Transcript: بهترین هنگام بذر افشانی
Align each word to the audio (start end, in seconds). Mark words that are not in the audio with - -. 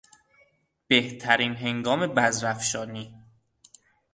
بهترین 0.87 1.53
هنگام 1.55 2.07
بذر 2.07 2.47
افشانی 2.47 3.15